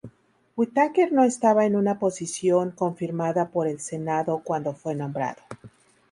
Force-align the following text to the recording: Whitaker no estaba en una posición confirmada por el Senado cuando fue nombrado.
Whitaker 0.55 1.11
no 1.13 1.23
estaba 1.23 1.63
en 1.67 1.75
una 1.75 1.99
posición 1.99 2.71
confirmada 2.71 3.49
por 3.49 3.67
el 3.67 3.79
Senado 3.79 4.41
cuando 4.43 4.73
fue 4.73 4.95
nombrado. 4.95 5.43